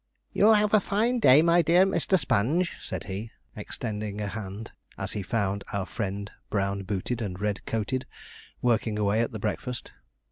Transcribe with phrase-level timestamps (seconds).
[0.33, 2.17] 'You'll have a fine day, my dear Mr.
[2.17, 7.63] Sponge,' said he, extending a hand, as he found our friend brown booted and red
[7.67, 8.07] coated,
[8.63, 9.91] working away at the breakfast.